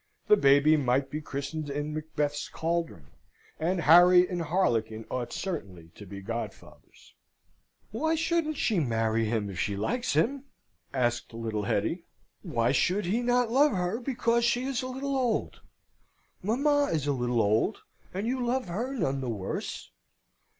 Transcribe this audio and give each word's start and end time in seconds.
The 0.27 0.35
baby 0.35 0.77
might 0.77 1.11
be 1.11 1.21
christened 1.21 1.69
in 1.69 1.93
Macbeth's 1.93 2.49
caldron; 2.49 3.11
and 3.59 3.81
Harry 3.81 4.27
and 4.27 4.41
harlequin 4.41 5.05
ought 5.11 5.31
certainly 5.31 5.89
to 5.93 6.07
be 6.07 6.21
godfathers. 6.21 7.13
"Why 7.91 8.15
shouldn't 8.15 8.57
she 8.57 8.79
marry 8.79 9.25
him 9.25 9.47
if 9.47 9.59
she 9.59 9.75
likes 9.75 10.13
him?" 10.13 10.45
asked 10.91 11.35
little 11.35 11.65
Hetty. 11.65 12.05
"Why 12.41 12.71
should 12.71 13.05
he 13.05 13.21
not 13.21 13.51
love 13.51 13.73
her 13.73 13.99
because 13.99 14.43
she 14.43 14.63
is 14.63 14.81
a 14.81 14.87
little 14.87 15.15
old? 15.15 15.61
Mamma 16.41 16.85
is 16.91 17.05
a 17.05 17.13
little 17.13 17.39
old, 17.39 17.83
and 18.11 18.25
you 18.25 18.43
love 18.43 18.69
her 18.69 18.95
none 18.95 19.21
the 19.21 19.29
worse. 19.29 19.91